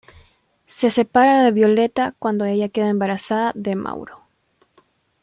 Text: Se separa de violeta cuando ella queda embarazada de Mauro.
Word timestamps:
Se 0.65 0.89
separa 0.89 1.43
de 1.43 1.51
violeta 1.51 2.15
cuando 2.17 2.43
ella 2.45 2.69
queda 2.69 2.89
embarazada 2.89 3.51
de 3.53 3.75
Mauro. 3.75 4.23